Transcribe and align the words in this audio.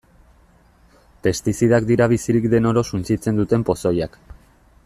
Pestizidak 1.27 1.85
dira 1.91 2.09
bizirik 2.15 2.49
den 2.57 2.71
oro 2.73 2.85
suntsitzen 2.93 3.43
duten 3.43 3.67
pozoiak. 3.71 4.23